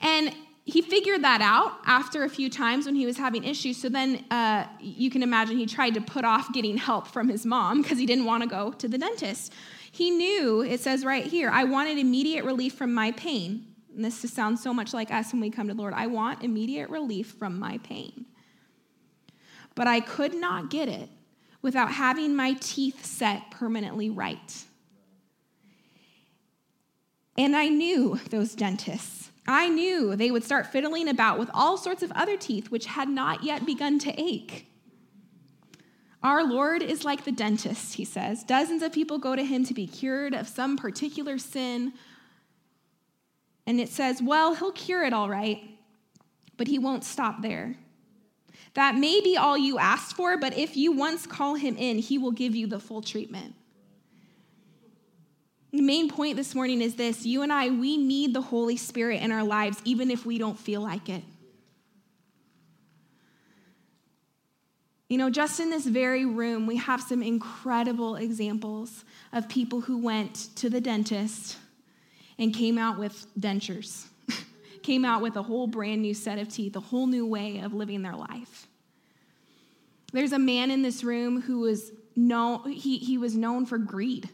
[0.00, 3.80] and he figured that out after a few times when he was having issues.
[3.80, 7.46] So then uh, you can imagine he tried to put off getting help from his
[7.46, 9.52] mom because he didn't want to go to the dentist.
[9.92, 13.75] He knew, it says right here, I wanted immediate relief from my pain.
[13.96, 15.94] And this just sounds so much like us when we come to the Lord.
[15.94, 18.26] I want immediate relief from my pain.
[19.74, 21.08] But I could not get it
[21.62, 24.64] without having my teeth set permanently right.
[27.38, 29.30] And I knew those dentists.
[29.48, 33.08] I knew they would start fiddling about with all sorts of other teeth which had
[33.08, 34.66] not yet begun to ache.
[36.22, 38.42] Our Lord is like the dentist, he says.
[38.42, 41.92] Dozens of people go to him to be cured of some particular sin.
[43.66, 45.60] And it says, well, he'll cure it all right,
[46.56, 47.76] but he won't stop there.
[48.74, 52.18] That may be all you asked for, but if you once call him in, he
[52.18, 53.54] will give you the full treatment.
[55.72, 59.22] The main point this morning is this you and I, we need the Holy Spirit
[59.22, 61.24] in our lives, even if we don't feel like it.
[65.08, 69.98] You know, just in this very room, we have some incredible examples of people who
[69.98, 71.58] went to the dentist
[72.38, 74.06] and came out with dentures,
[74.82, 77.72] came out with a whole brand new set of teeth, a whole new way of
[77.72, 78.66] living their life.
[80.12, 84.28] There's a man in this room who was known, he, he was known for greed.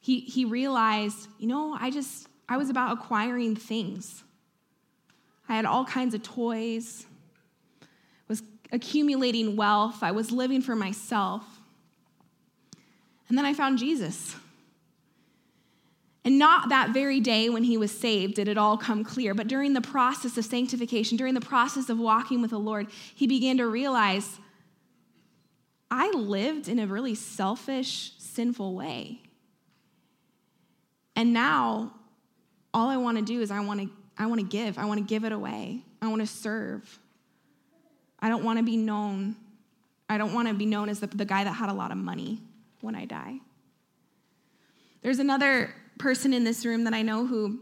[0.00, 4.22] He, he realized, you know, I just, I was about acquiring things.
[5.48, 7.06] I had all kinds of toys,
[8.28, 8.42] was
[8.72, 11.44] accumulating wealth, I was living for myself.
[13.28, 14.34] And then I found Jesus.
[16.24, 19.48] And not that very day when he was saved did it all come clear, but
[19.48, 23.56] during the process of sanctification, during the process of walking with the Lord, he began
[23.56, 24.38] to realize
[25.90, 29.22] I lived in a really selfish, sinful way.
[31.16, 31.94] And now,
[32.72, 34.78] all I want to do is I want to I want to give.
[34.78, 35.82] I want to give it away.
[36.02, 36.98] I want to serve.
[38.20, 39.34] I don't want to be known.
[40.10, 41.96] I don't want to be known as the, the guy that had a lot of
[41.96, 42.42] money
[42.82, 43.38] when I die.
[45.00, 47.60] There's another person in this room that I know who,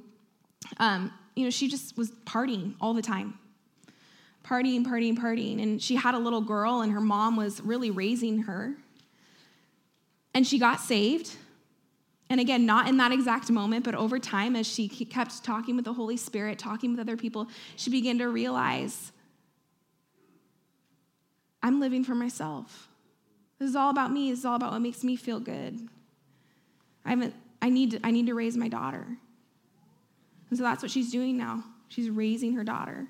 [0.79, 3.39] um, you know, she just was partying all the time.
[4.45, 5.63] Partying, partying, partying.
[5.63, 8.75] And she had a little girl, and her mom was really raising her.
[10.33, 11.37] And she got saved
[12.31, 15.85] And again, not in that exact moment, but over time, as she kept talking with
[15.85, 19.13] the Holy Spirit, talking with other people, she began to realize
[21.63, 22.89] I'm living for myself.
[23.59, 24.31] This is all about me.
[24.31, 25.89] This is all about what makes me feel good.
[27.05, 29.07] I, haven't, I, need, to, I need to raise my daughter.
[30.51, 31.65] And so that's what she's doing now.
[31.89, 33.07] She's raising her daughter.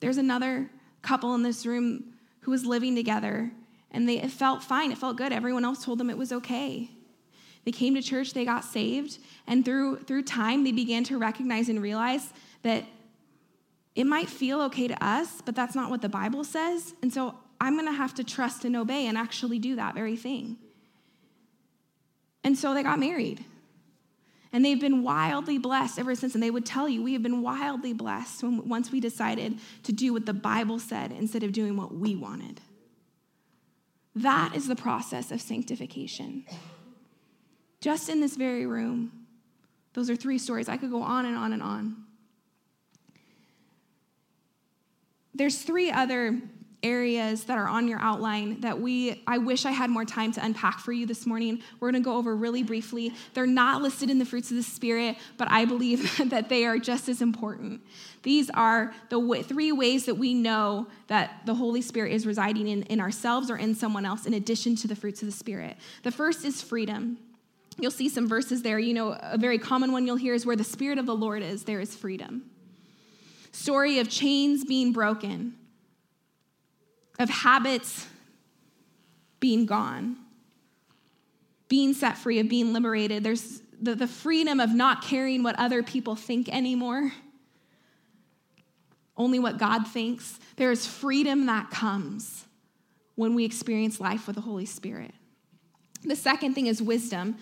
[0.00, 0.70] There's another
[1.02, 3.50] couple in this room who was living together,
[3.90, 4.92] and they, it felt fine.
[4.92, 5.32] It felt good.
[5.32, 6.90] Everyone else told them it was okay.
[7.64, 11.70] They came to church, they got saved, and through, through time, they began to recognize
[11.70, 12.30] and realize
[12.62, 12.84] that
[13.94, 16.94] it might feel okay to us, but that's not what the Bible says.
[17.00, 20.16] And so I'm going to have to trust and obey and actually do that very
[20.16, 20.58] thing.
[22.44, 23.44] And so they got married.
[24.52, 26.34] And they've been wildly blessed ever since.
[26.34, 29.92] And they would tell you, we have been wildly blessed when, once we decided to
[29.92, 32.60] do what the Bible said instead of doing what we wanted.
[34.14, 36.44] That is the process of sanctification.
[37.80, 39.26] Just in this very room,
[39.94, 40.68] those are three stories.
[40.68, 41.96] I could go on and on and on.
[45.34, 46.40] There's three other
[46.84, 50.44] areas that are on your outline that we I wish I had more time to
[50.44, 51.60] unpack for you this morning.
[51.80, 53.12] We're going to go over really briefly.
[53.32, 56.78] They're not listed in the fruits of the spirit, but I believe that they are
[56.78, 57.80] just as important.
[58.22, 62.68] These are the w- three ways that we know that the Holy Spirit is residing
[62.68, 65.76] in, in ourselves or in someone else in addition to the fruits of the spirit.
[66.02, 67.18] The first is freedom.
[67.78, 68.78] You'll see some verses there.
[68.78, 71.42] You know, a very common one you'll hear is where the spirit of the Lord
[71.42, 72.44] is, there is freedom
[73.54, 75.54] story of chains being broken,
[77.18, 78.06] of habits
[79.40, 80.16] being gone,
[81.68, 83.22] being set free, of being liberated.
[83.22, 87.12] There's the, the freedom of not caring what other people think anymore,
[89.16, 90.38] only what God thinks.
[90.56, 92.46] There is freedom that comes
[93.14, 95.12] when we experience life with the Holy Spirit.
[96.02, 97.36] The second thing is wisdom.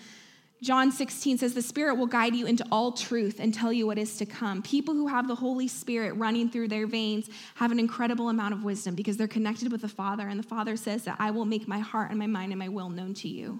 [0.63, 3.97] John 16 says, The Spirit will guide you into all truth and tell you what
[3.97, 4.61] is to come.
[4.61, 8.63] People who have the Holy Spirit running through their veins have an incredible amount of
[8.63, 11.67] wisdom because they're connected with the Father, and the Father says that I will make
[11.67, 13.59] my heart and my mind and my will known to you.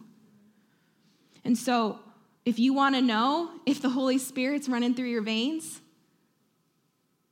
[1.44, 2.00] And so,
[2.46, 5.82] if you want to know if the Holy Spirit's running through your veins,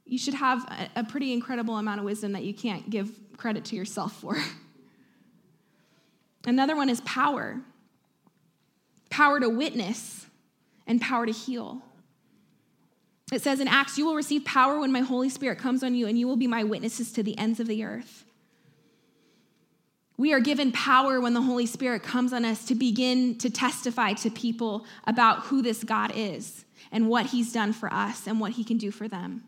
[0.06, 0.66] you should have
[0.98, 4.36] a, pretty incredible amount of wisdom that you can't give credit to yourself for.
[6.46, 7.62] Another one is power
[9.12, 10.26] power to witness,
[10.88, 11.82] and power to heal.
[13.32, 16.08] It says in Acts, You will receive power when my Holy Spirit comes on you,
[16.08, 18.26] and you will be my witnesses to the ends of the earth.
[20.18, 24.14] We are given power when the Holy Spirit comes on us to begin to testify
[24.14, 28.52] to people about who this God is and what he's done for us and what
[28.52, 29.44] he can do for them.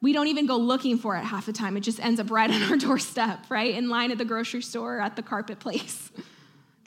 [0.00, 1.76] We don't even go looking for it half the time.
[1.76, 3.74] It just ends up right on our doorstep, right?
[3.74, 6.10] In line at the grocery store, or at the carpet place.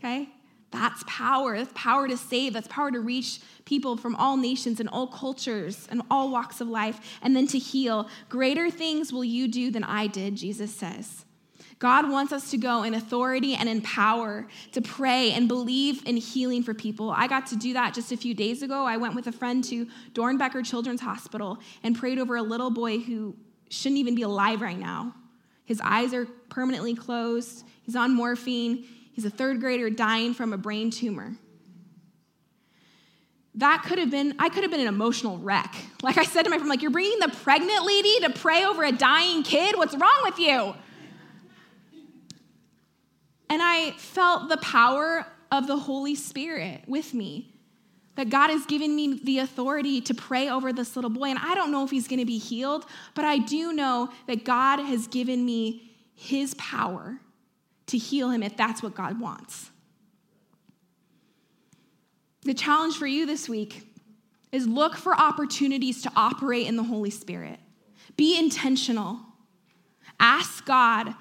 [0.04, 0.30] Okay?
[0.72, 1.58] That's power.
[1.58, 2.54] That's power to save.
[2.54, 6.68] That's power to reach people from all nations and all cultures and all walks of
[6.68, 8.08] life, and then to heal.
[8.30, 11.26] Greater things will you do than I did, Jesus says.
[11.82, 16.16] God wants us to go in authority and in power to pray and believe in
[16.16, 17.10] healing for people.
[17.10, 18.86] I got to do that just a few days ago.
[18.86, 23.00] I went with a friend to Doernbecher Children's Hospital and prayed over a little boy
[23.00, 23.36] who
[23.70, 25.16] shouldn't even be alive right now.
[25.66, 28.86] His eyes are permanently closed, he's on morphine.
[29.14, 31.36] He's a third grader dying from a brain tumor.
[33.56, 35.76] That could have been, I could have been an emotional wreck.
[36.02, 38.84] Like I said to my friend, like, you're bringing the pregnant lady to pray over
[38.84, 39.78] a dying kid?
[39.78, 40.74] What's wrong with you?
[43.50, 47.50] And I felt the power of the Holy Spirit with me.
[48.16, 51.30] That God has given me the authority to pray over this little boy.
[51.30, 54.80] And I don't know if he's gonna be healed, but I do know that God
[54.80, 57.20] has given me his power
[57.92, 59.70] to heal him if that's what God wants.
[62.44, 63.88] The challenge for you this week
[64.52, 67.60] is look for opportunities to operate in the Holy Spirit.
[68.18, 69.20] Be intentional.
[70.20, 71.14] Ask God,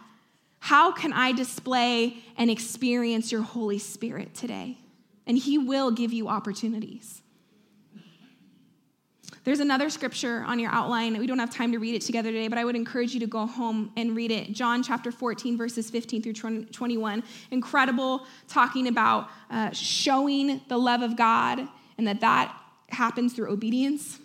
[0.59, 4.79] how can I display and experience your Holy Spirit today?
[5.27, 7.23] And He will give you opportunities.
[9.43, 11.19] There's another scripture on your outline.
[11.19, 13.27] We don't have time to read it together today, but I would encourage you to
[13.27, 14.53] go home and read it.
[14.53, 17.23] John chapter 14, verses 15 through 21.
[17.51, 21.67] Incredible, talking about uh, showing the love of God
[21.97, 22.55] and that that
[22.91, 24.19] happens through obedience.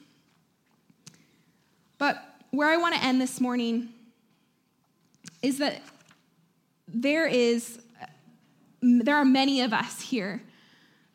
[1.97, 3.89] But where I want to end this morning
[5.41, 5.81] is that
[6.87, 7.79] there is
[8.81, 10.43] there are many of us here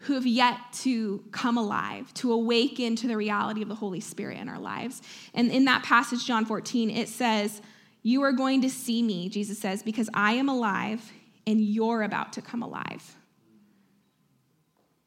[0.00, 4.38] who have yet to come alive, to awaken to the reality of the Holy Spirit
[4.38, 5.02] in our lives.
[5.34, 7.60] And in that passage, John 14, it says,
[8.02, 11.12] You are going to see me, Jesus says, because I am alive
[11.46, 13.16] and you're about to come alive.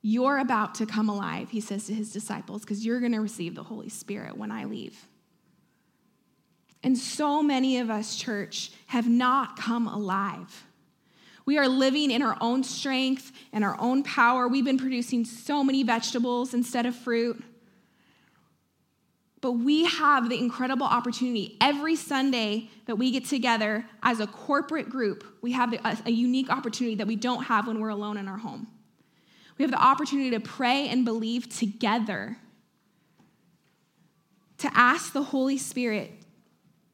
[0.04, 3.56] You're about to come alive, he says to his disciples, because you're going to receive
[3.56, 5.08] the Holy Spirit when I leave.
[6.84, 10.66] And so many of us, church, have not come alive.
[11.46, 14.48] We are living in our own strength and our own power.
[14.48, 17.44] We've been producing so many vegetables instead of fruit.
[19.42, 24.90] But we have the incredible opportunity every Sunday that we get together as a corporate
[24.90, 25.26] group.
[25.42, 25.74] We have
[26.06, 28.68] a, unique opportunity that we don't have when we're alone in our home.
[29.58, 32.38] We have the opportunity to pray and believe together,
[34.60, 36.14] to ask the Holy Spirit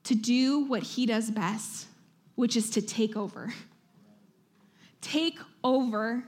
[0.05, 1.85] to do what He does best,
[2.33, 3.53] which is to take over.
[5.01, 6.23] Take over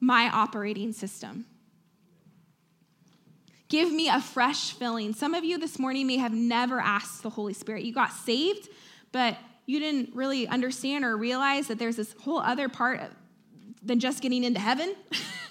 [0.00, 1.46] my operating system.
[3.68, 5.14] Give me a fresh filling.
[5.14, 7.84] Some of you this morning may have never asked the Holy Spirit.
[7.84, 8.68] You got saved,
[9.10, 9.36] but
[9.66, 13.00] you didn't really understand or realize that there's this whole other part
[13.82, 14.94] than just getting into heaven.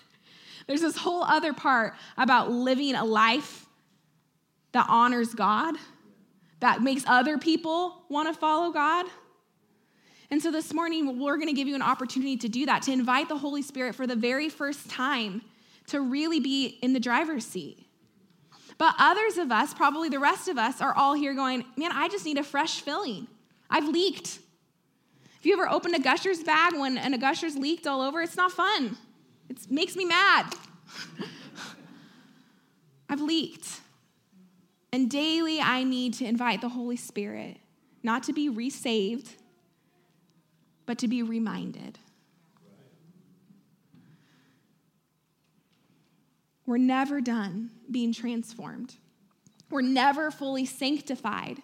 [0.67, 3.65] there's this whole other part about living a life
[4.71, 5.75] that honors God,
[6.59, 9.05] that makes other people want to follow God.
[10.33, 12.91] And so this morning, we're going to give you an opportunity to do that, to
[12.91, 15.43] invite the Holy Spirit for the very first time
[15.85, 17.85] to really be in the driver's seat.
[18.79, 22.07] But others of us, probably the rest of us, are all here going, man, I
[22.07, 23.27] just need a fresh filling.
[23.69, 24.39] I've leaked.
[25.37, 28.35] If you ever opened a Gushers bag when and a Gushers leaked all over, it's
[28.35, 28.97] not fun.
[29.49, 30.51] It makes me mad.
[33.07, 33.81] I've leaked.
[34.91, 37.57] And daily I need to invite the Holy Spirit,
[38.01, 39.35] not to be resaved,
[40.85, 41.99] but to be reminded.
[46.65, 48.95] We're never done being transformed.
[49.69, 51.61] We're never fully sanctified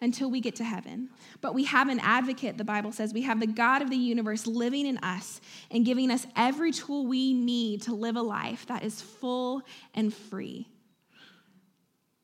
[0.00, 1.08] until we get to heaven.
[1.40, 3.14] But we have an advocate, the Bible says.
[3.14, 7.06] We have the God of the universe living in us and giving us every tool
[7.06, 9.62] we need to live a life that is full
[9.94, 10.68] and free.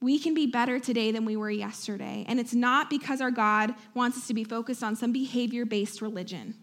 [0.01, 2.24] We can be better today than we were yesterday.
[2.28, 6.01] And it's not because our God wants us to be focused on some behavior based
[6.01, 6.55] religion.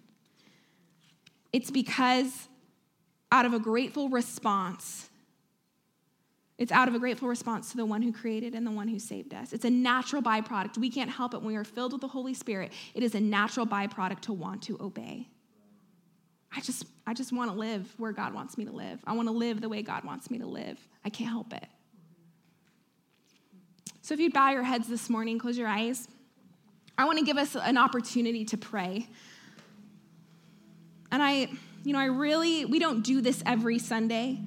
[1.51, 2.47] It's because
[3.31, 5.09] out of a grateful response
[6.57, 8.97] it's out of a grateful response to the one who created and the one who
[8.97, 9.51] saved us.
[9.51, 10.77] It's a natural byproduct.
[10.77, 12.71] We can't help it when we are filled with the Holy Spirit.
[12.93, 15.27] It is a natural byproduct to want to obey.
[16.55, 19.01] I just, I just want to live where God wants me to live.
[19.05, 20.79] I want to live the way God wants me to live.
[21.03, 21.67] I can't help it.
[24.05, 26.07] So if you'd bow your heads this morning, close your eyes.
[26.95, 29.07] I want to give us an opportunity to pray.
[31.11, 31.47] And I,
[31.83, 34.37] you know, I really, we don't do this every Sunday.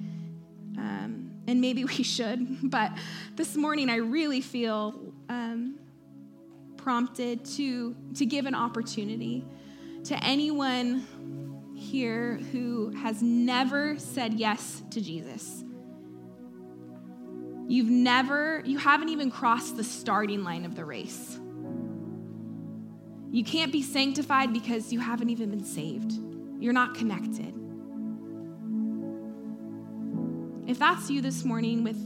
[0.77, 2.93] Um, and maybe we should, but
[3.35, 4.97] this morning I really feel
[5.27, 5.77] um,
[6.77, 9.43] prompted to, to give an opportunity
[10.05, 11.05] to anyone
[11.75, 15.65] here who has never said yes to Jesus.
[17.69, 21.39] You've never, you haven't even crossed the starting line of the race.
[23.29, 26.13] You can't be sanctified because you haven't even been saved.
[26.59, 27.53] You're not connected.
[30.67, 31.97] If that's you this morning with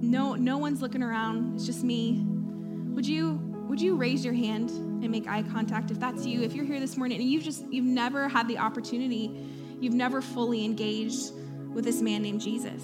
[0.00, 4.70] no no one's looking around, it's just me, would you would you raise your hand
[4.70, 6.42] and make eye contact if that's you?
[6.42, 9.30] If you're here this morning and you've just you've never had the opportunity,
[9.78, 11.32] you've never fully engaged
[11.72, 12.82] with this man named Jesus.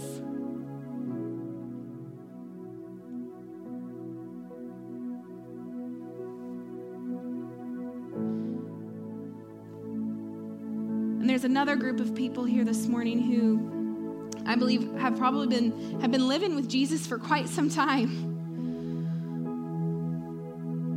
[11.40, 16.12] There's another group of people here this morning who I believe have probably been have
[16.12, 18.26] been living with Jesus for quite some time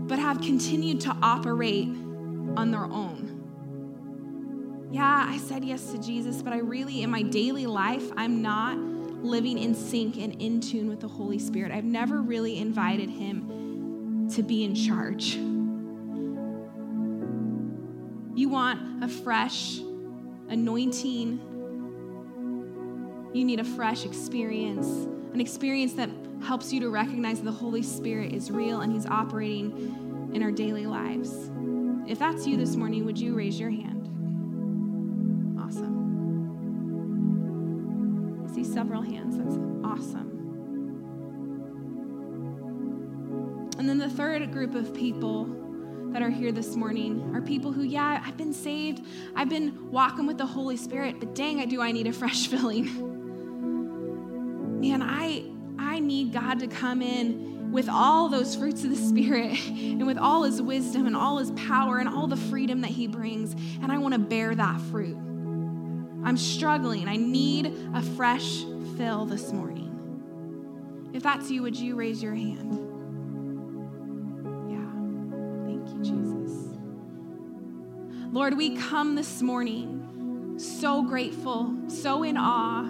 [0.05, 1.87] but have continued to operate
[2.57, 4.89] on their own.
[4.91, 8.77] Yeah, I said yes to Jesus, but I really in my daily life I'm not
[8.77, 11.71] living in sync and in tune with the Holy Spirit.
[11.71, 15.35] I've never really invited him to be in charge.
[18.35, 19.79] You want a fresh
[20.53, 21.39] anointing
[23.33, 24.87] you need a fresh experience,
[25.33, 26.11] an experience that
[26.43, 30.85] helps you to recognize the Holy Spirit is real and He's operating in our daily
[30.85, 31.49] lives.
[32.07, 34.07] If that's you this morning, would you raise your hand?
[35.59, 36.03] Awesome.
[38.47, 39.37] I see several hands.
[39.37, 40.29] That's awesome.
[43.79, 45.62] And then the third group of people
[46.13, 49.05] that are here this morning are people who, yeah, I've been saved,
[49.35, 52.47] I've been walking with the Holy Spirit, but dang, I do I need a fresh
[52.47, 53.13] filling
[54.83, 55.45] man, I,
[55.79, 60.17] I need God to come in with all those fruits of the Spirit and with
[60.17, 63.53] all his wisdom and all his power and all the freedom that he brings.
[63.81, 65.15] And I want to bear that fruit.
[66.25, 67.07] I'm struggling.
[67.07, 68.63] I need a fresh
[68.97, 69.89] fill this morning?
[71.13, 72.82] If that's you, would you raise your hand?
[78.33, 82.89] Lord, we come this morning so grateful, so in awe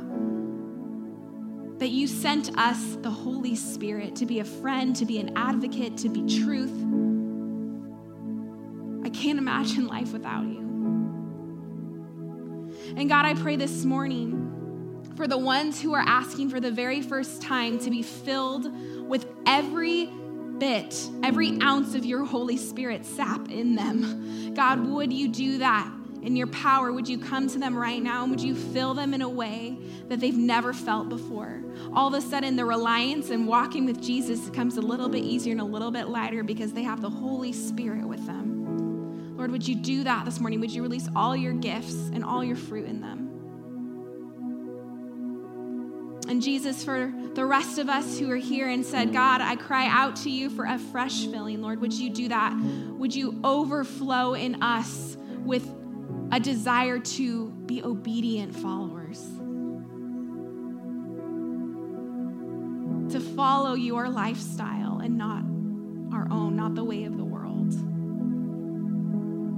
[1.80, 5.98] that you sent us the Holy Spirit to be a friend, to be an advocate,
[5.98, 6.72] to be truth.
[9.06, 10.62] I can't imagine life without you.
[12.96, 17.02] And God, I pray this morning for the ones who are asking for the very
[17.02, 18.72] first time to be filled
[19.10, 20.10] with every
[20.58, 24.54] bit, every ounce of your Holy Spirit sap in them.
[24.54, 25.92] God, would you do that?
[26.22, 29.14] In your power, would you come to them right now and would you fill them
[29.14, 29.78] in a way
[30.08, 31.62] that they've never felt before?
[31.94, 35.52] All of a sudden, the reliance and walking with Jesus becomes a little bit easier
[35.52, 39.36] and a little bit lighter because they have the Holy Spirit with them.
[39.36, 40.62] Lord, would you do that this morning?
[40.62, 43.23] Would you release all your gifts and all your fruit in them?
[46.34, 49.86] And Jesus, for the rest of us who are here and said, God, I cry
[49.86, 52.60] out to you for a fresh filling, Lord, would you do that?
[52.98, 55.16] Would you overflow in us
[55.46, 55.72] with
[56.32, 59.20] a desire to be obedient followers,
[63.14, 65.44] to follow your lifestyle and not
[66.18, 67.74] our own, not the way of the world.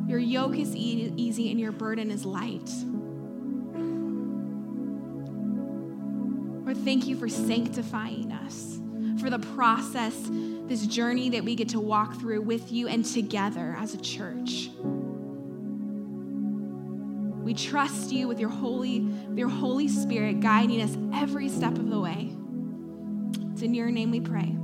[0.10, 2.70] Your yoke is easy and your burden is light.
[6.86, 8.80] Thank you for sanctifying us,
[9.20, 10.16] for the process,
[10.68, 14.70] this journey that we get to walk through with you and together as a church.
[17.44, 21.90] We trust you with your holy, with your Holy Spirit guiding us every step of
[21.90, 22.32] the way.
[23.52, 24.56] It's in your name we pray.